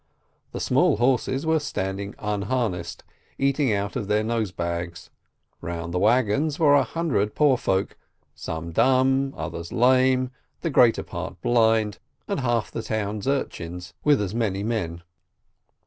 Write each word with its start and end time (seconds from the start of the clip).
The 0.51 0.59
small 0.59 0.97
horses 0.97 1.45
were 1.45 1.59
standing 1.59 2.15
unharnessed, 2.17 3.03
eating 3.37 3.71
out 3.71 3.95
of 3.95 4.07
their 4.07 4.23
nose 4.23 4.51
bags; 4.51 5.11
round 5.61 5.93
the 5.93 5.99
wagons 5.99 6.57
were 6.57 6.73
a 6.73 6.81
hundred 6.81 7.35
poor 7.35 7.55
folk, 7.55 7.95
some 8.33 8.71
dumb, 8.71 9.31
others 9.37 9.71
lame, 9.71 10.31
the 10.61 10.71
greater 10.71 11.03
part 11.03 11.39
blind, 11.43 11.99
and 12.27 12.39
half 12.39 12.71
the 12.71 12.81
town 12.81 13.21
urchins 13.27 13.93
with 14.03 14.19
as 14.23 14.33
many 14.33 14.63
men. 14.63 15.03